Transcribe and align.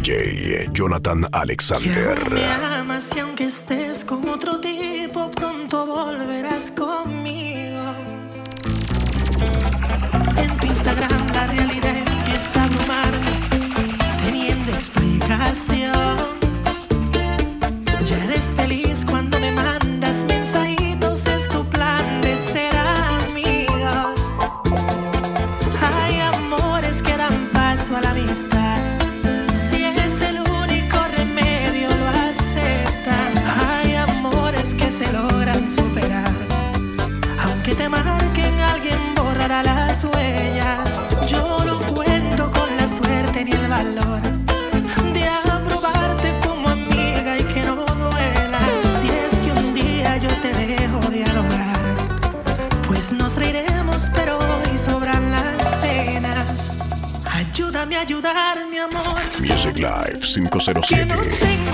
DJ 0.00 0.68
Jonathan 0.72 1.26
Alexander. 1.32 2.16
Ya 2.16 2.24
no 2.24 2.30
me 2.30 2.44
amas 2.46 3.16
y 3.16 3.18
aunque 3.18 3.46
estés 3.46 4.04
con 4.04 4.28
otro 4.28 4.60
tipo, 4.60 5.28
pronto 5.32 5.86
volverás 5.86 6.70
conmigo. 6.70 7.82
En 10.36 10.56
tu 10.58 10.66
Instagram 10.68 11.32
la 11.32 11.46
realidad 11.48 11.96
empieza 11.96 12.60
a 12.60 12.64
abrumarme, 12.66 13.32
teniendo 14.22 14.70
explicación. 14.70 16.17
Live 59.78 60.24
507. 60.24 61.67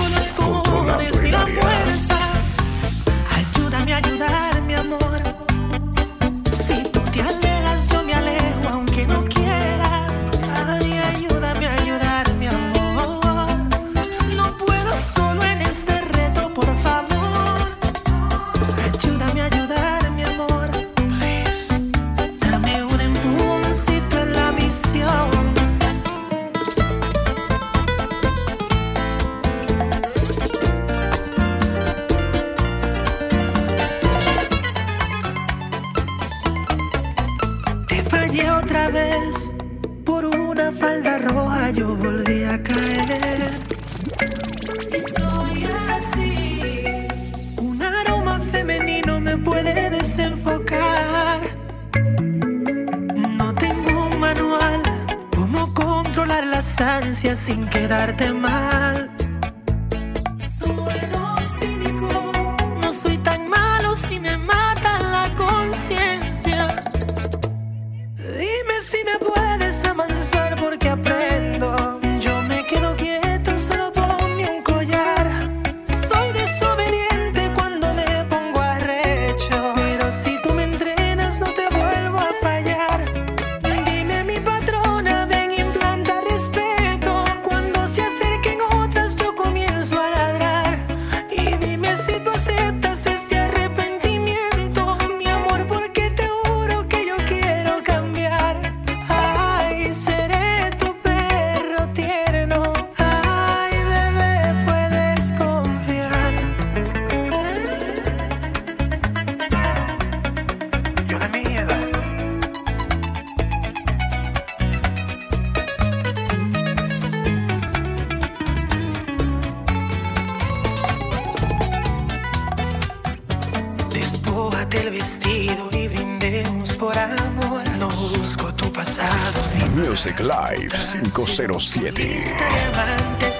número 131.54 131.60
7. 131.60 132.34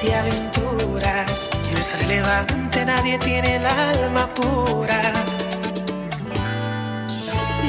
Y 0.02 0.10
aventuras, 0.10 1.50
no 1.72 1.78
es 1.78 1.98
relevante, 2.00 2.84
nadie 2.84 3.18
tiene 3.18 3.56
el 3.56 3.64
alma 3.64 4.26
pura. 4.34 5.00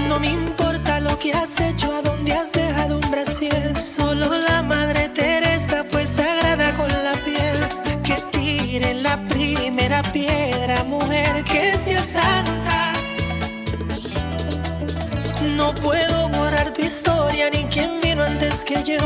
No 0.09 0.19
me 0.19 0.27
importa 0.27 0.99
lo 0.99 1.17
que 1.17 1.31
has 1.31 1.61
hecho, 1.61 1.93
a 1.93 2.01
dónde 2.01 2.33
has 2.33 2.51
dejado 2.51 2.97
un 2.97 3.11
brasier, 3.11 3.79
solo 3.79 4.33
la 4.49 4.63
madre 4.63 5.07
Teresa 5.09 5.85
fue 5.89 6.05
sagrada 6.05 6.73
con 6.73 6.89
la 6.89 7.13
piel. 7.23 8.01
Que 8.03 8.15
tire 8.37 8.95
la 8.95 9.15
primera 9.27 10.01
piedra, 10.01 10.83
mujer 10.83 11.43
que 11.45 11.73
sea 11.77 12.01
santa. 12.01 12.91
No 15.55 15.73
puedo 15.75 16.27
borrar 16.29 16.73
tu 16.73 16.81
historia 16.81 17.49
ni 17.49 17.63
quién 17.65 18.01
vino 18.01 18.23
antes 18.23 18.65
que 18.65 18.83
yo. 18.83 18.97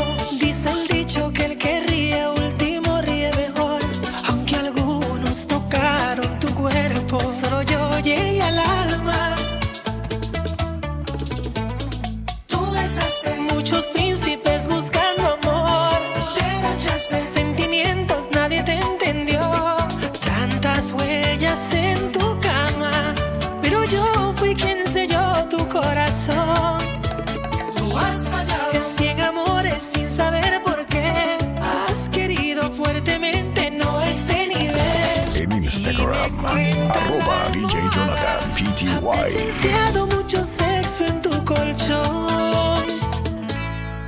DJ 37.60 37.90
Jonathan 37.92 38.40
PTY. 38.54 39.36
Demasiado 39.36 40.06
mucho 40.06 40.42
sexo 40.42 41.04
en 41.04 41.20
tu 41.20 41.44
colchón, 41.44 42.86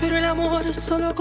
pero 0.00 0.16
el 0.16 0.24
amor 0.24 0.72
solo 0.72 1.11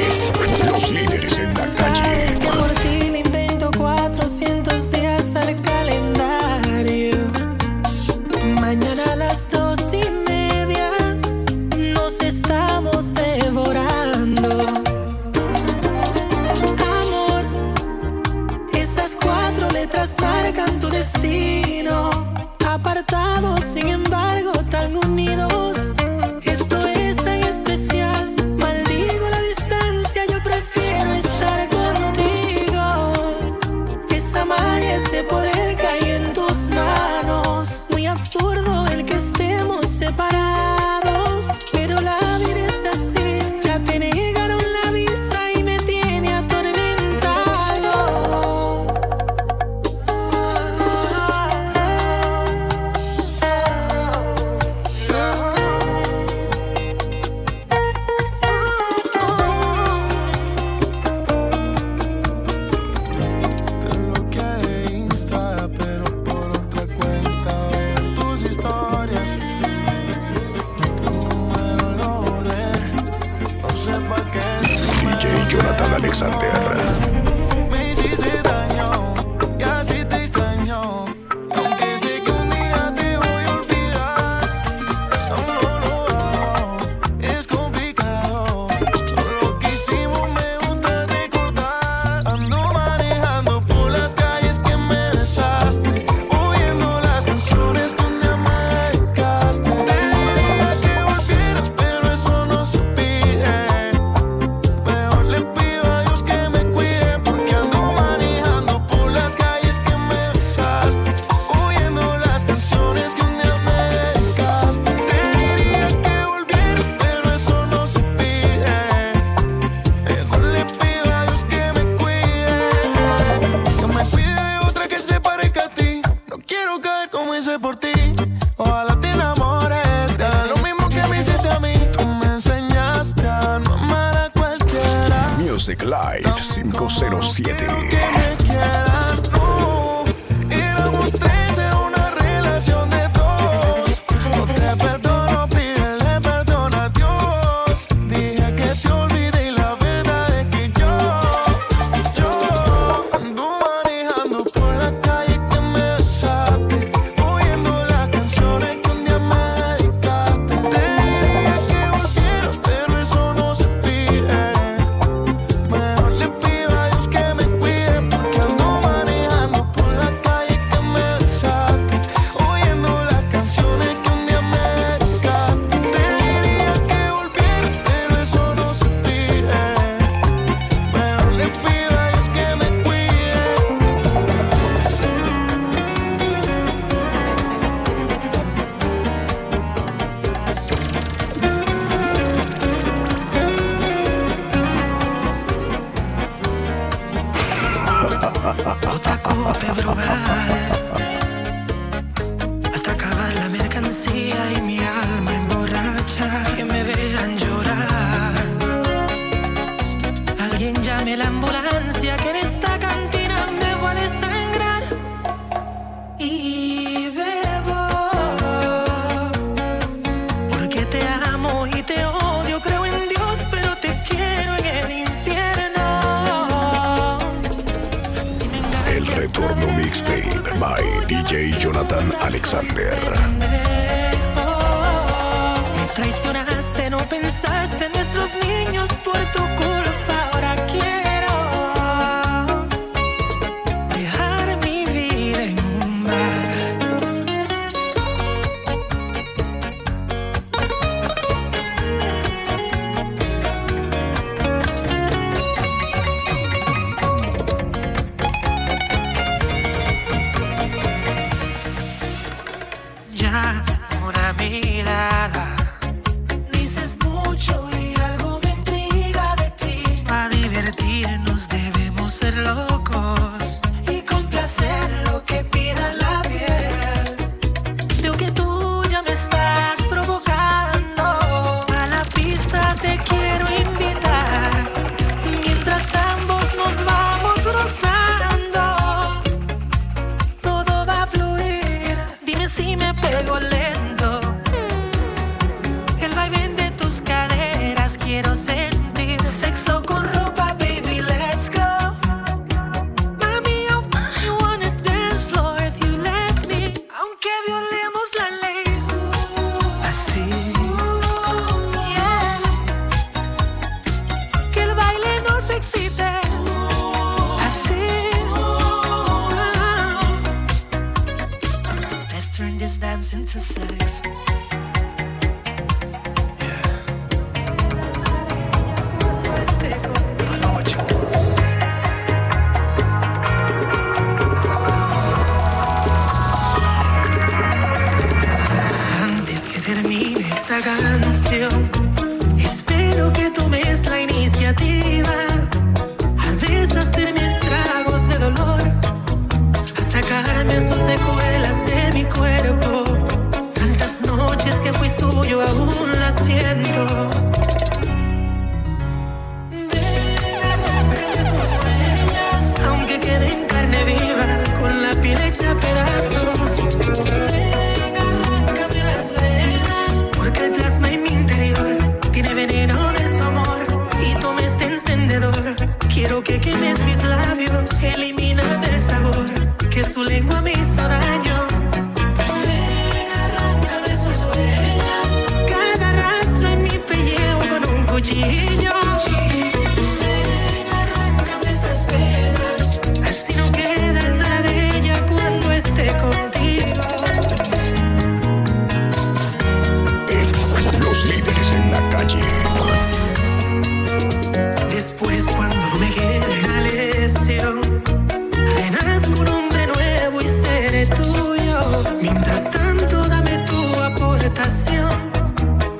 Mientras 412.02 412.52
tanto, 412.52 413.08
dame 413.08 413.38
tu 413.46 413.80
aportación 413.80 415.12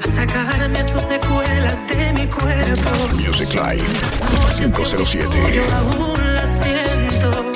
a 0.04 0.08
sacarme 0.16 0.80
sus 0.88 1.02
secuelas 1.04 1.88
de 1.88 2.14
mi 2.14 2.28
cuerpo. 2.28 2.90
Music 3.16 3.50
507. 4.58 5.54
Yo 5.54 5.64
aún 5.76 6.36
la 6.36 6.46
siento. 6.46 7.52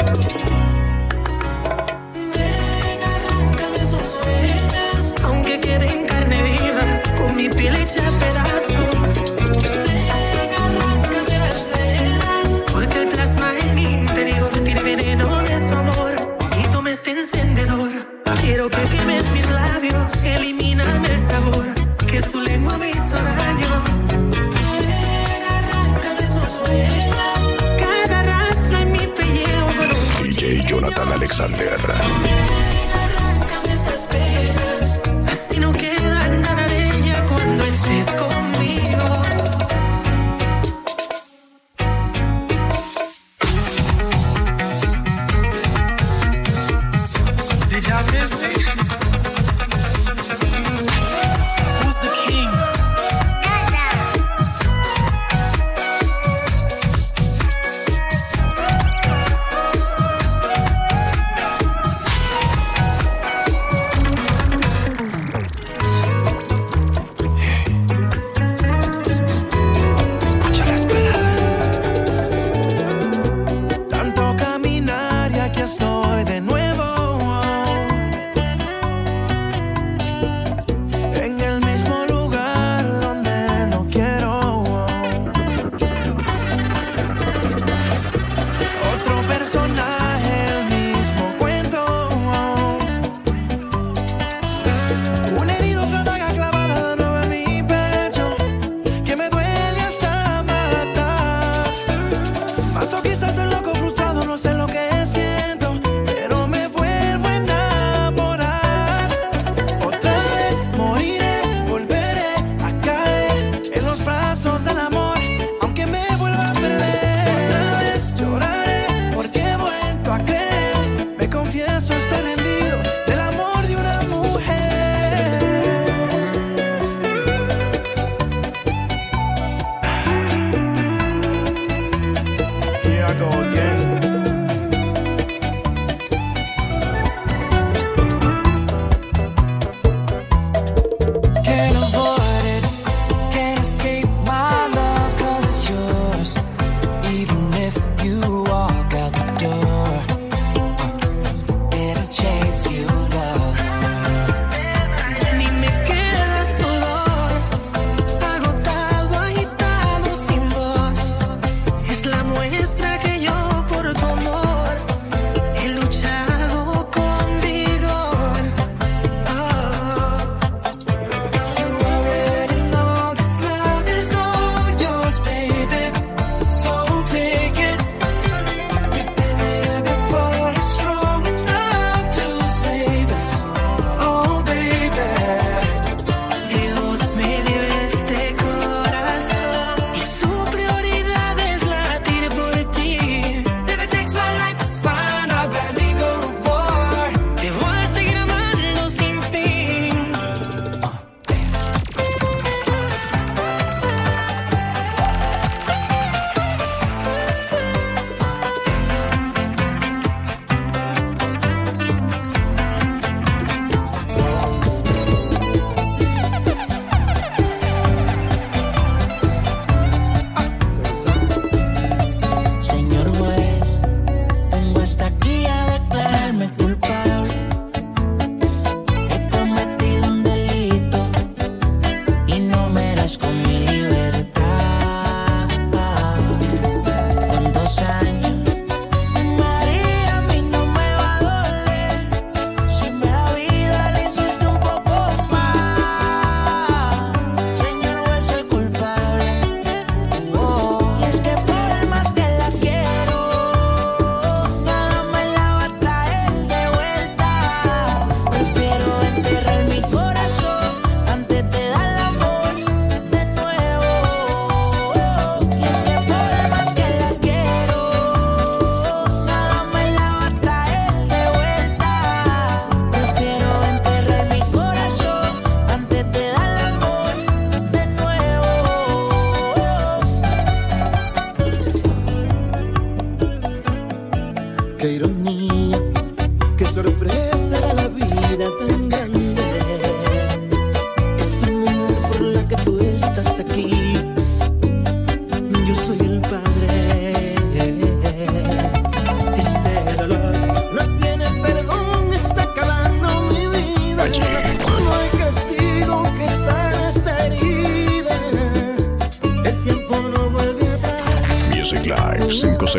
Aunque 5.23 5.59
quede 5.59 5.87
en 5.91 6.05
carne 6.05 6.41
viva, 6.43 6.83
con 7.17 7.35
mi 7.35 7.49
piel 7.49 7.75
hecha 7.75 8.04
Jonathan 30.95 31.11
Alexander. 31.11 32.34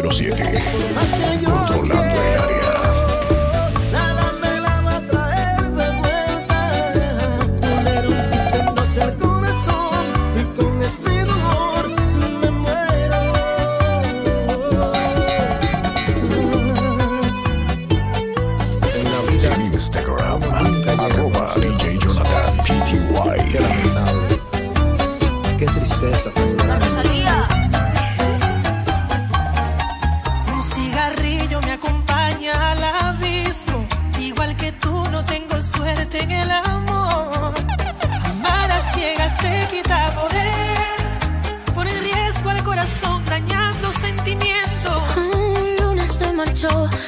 007. 0.03 0.63
Controlando 1.45 2.23
el 2.23 2.46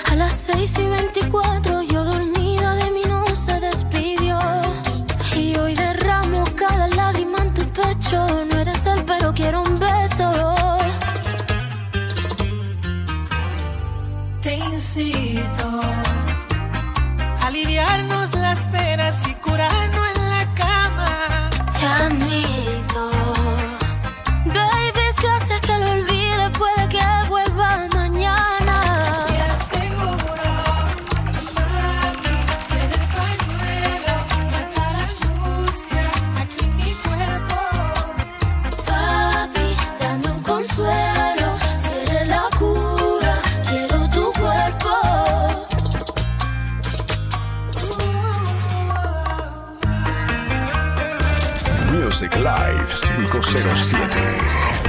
a 0.05 0.17
las 0.17 0.49
seis 0.53 0.79
y 0.79 0.98
Live 52.43 52.95
507. 52.95 54.88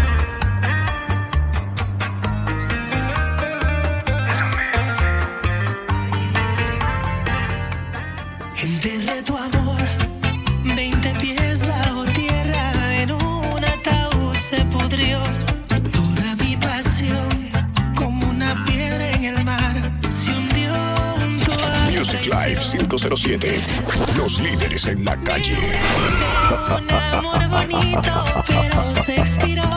Los 24.17 24.39
líderes 24.39 24.87
en 24.87 25.05
la 25.05 25.15
calle. 25.17 25.55
Un 26.75 26.91
amor 26.91 27.47
bonito, 27.47 28.25
pero 28.47 28.95
se 29.05 29.17
expiró 29.17 29.69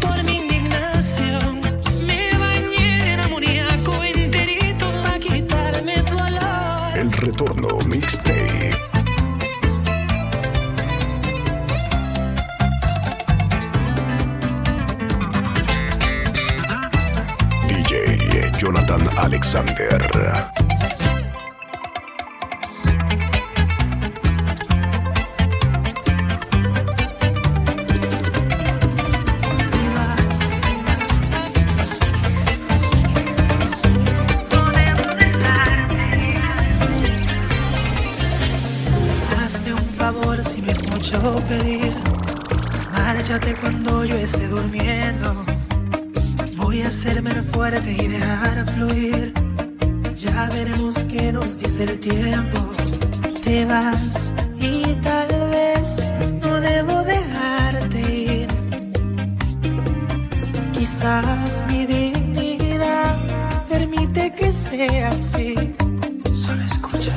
por 0.00 0.22
mi 0.22 0.36
indignación. 0.36 1.60
Me 2.06 2.38
bañé 2.38 3.14
en 3.14 3.20
amoníaco 3.20 4.04
enterito 4.04 4.92
para 5.02 5.18
quitarme 5.18 6.00
tu 6.04 6.16
olor. 6.18 6.96
El 6.96 7.10
retorno 7.10 7.78
mixtape. 7.88 8.70
DJ 17.66 18.52
Jonathan 18.56 19.10
Alexander. 19.16 20.57
Solo 65.30 66.62
escucha. 66.64 67.12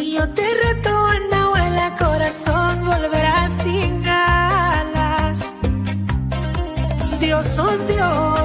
Y 0.00 0.16
yo 0.16 0.28
te 0.30 0.42
reto 0.42 1.12
en 1.12 1.30
la 1.30 1.44
abuela, 1.44 1.96
corazón 1.96 2.84
volverá 2.84 3.48
sin 3.48 4.04
alas. 4.06 5.54
Dios 7.20 7.54
nos 7.56 7.86
dio 7.86 8.37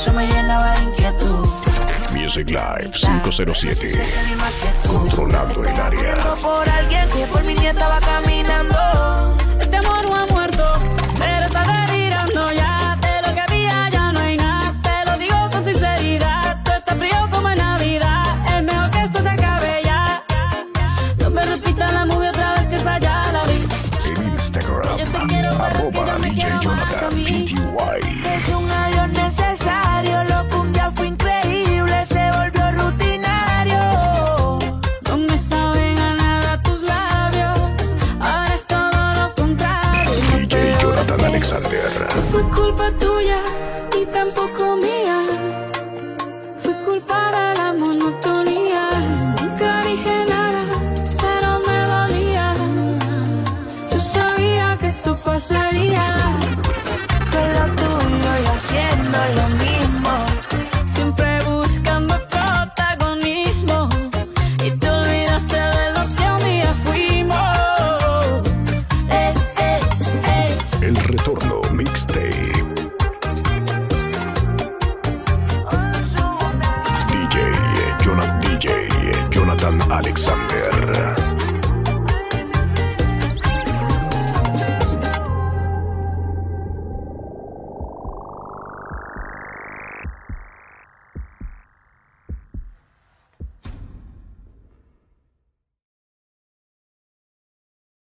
eso 0.00 0.12
me 0.12 0.26
llenaba 0.28 0.70
de 0.72 0.84
inquietud. 0.84 1.44
Music 2.12 2.48
Live 2.50 2.90
507 2.92 4.00
Controlando 4.86 5.64
el 5.64 5.80
área. 5.80 6.14
Por 6.40 6.68
alguien 6.68 7.10
que 7.10 7.26
por 7.26 7.44
mi 7.44 7.54
nieta 7.54 7.88
va 7.88 8.00
caminando. 8.00 9.36
Este 9.60 9.76
amor 9.76 10.08
no 10.08 10.16
ha 10.16 10.26
muerto. 10.26 10.64
Pero 11.18 11.46
está 11.46 11.64